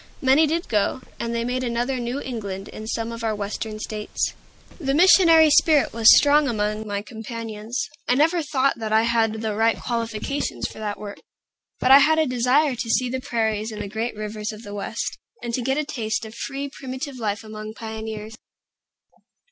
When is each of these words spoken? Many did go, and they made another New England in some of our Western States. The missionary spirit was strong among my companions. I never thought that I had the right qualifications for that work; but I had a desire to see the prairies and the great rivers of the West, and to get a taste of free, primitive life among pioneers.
Many 0.19 0.47
did 0.47 0.67
go, 0.67 1.01
and 1.19 1.35
they 1.35 1.45
made 1.45 1.63
another 1.63 1.99
New 1.99 2.19
England 2.19 2.69
in 2.69 2.87
some 2.87 3.11
of 3.11 3.23
our 3.23 3.35
Western 3.35 3.77
States. 3.79 4.33
The 4.79 4.95
missionary 4.95 5.51
spirit 5.51 5.93
was 5.93 6.07
strong 6.17 6.47
among 6.47 6.87
my 6.87 7.03
companions. 7.03 7.87
I 8.07 8.15
never 8.15 8.41
thought 8.41 8.79
that 8.79 8.91
I 8.91 9.03
had 9.03 9.41
the 9.43 9.53
right 9.53 9.77
qualifications 9.79 10.67
for 10.67 10.79
that 10.79 10.99
work; 10.99 11.19
but 11.79 11.91
I 11.91 11.99
had 11.99 12.17
a 12.17 12.25
desire 12.25 12.73
to 12.75 12.89
see 12.89 13.11
the 13.11 13.21
prairies 13.21 13.71
and 13.71 13.79
the 13.79 13.87
great 13.87 14.15
rivers 14.15 14.51
of 14.51 14.63
the 14.63 14.73
West, 14.73 15.19
and 15.43 15.53
to 15.53 15.61
get 15.61 15.77
a 15.77 15.85
taste 15.85 16.25
of 16.25 16.33
free, 16.33 16.67
primitive 16.67 17.17
life 17.17 17.43
among 17.43 17.75
pioneers. 17.75 18.33